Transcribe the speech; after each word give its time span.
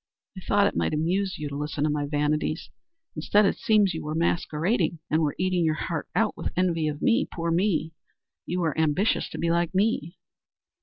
I 0.35 0.41
thought 0.41 0.65
it 0.65 0.75
might 0.75 0.95
amuse 0.95 1.37
you 1.37 1.47
to 1.49 1.55
listen 1.55 1.83
to 1.83 1.89
my 1.91 2.07
vanities. 2.07 2.71
Instead, 3.15 3.45
it 3.45 3.59
seems 3.59 3.93
you 3.93 4.03
were 4.03 4.15
masquerading 4.15 4.97
and 5.11 5.21
were 5.21 5.35
eating 5.37 5.63
your 5.63 5.75
heart 5.75 6.09
out 6.15 6.35
with 6.35 6.51
envy 6.57 6.87
of 6.87 7.03
me 7.03 7.27
poor 7.31 7.51
me. 7.51 7.93
You 8.47 8.61
were 8.61 8.75
ambitious 8.75 9.29
to 9.29 9.37
be 9.37 9.51
like 9.51 9.75
me." 9.75 10.17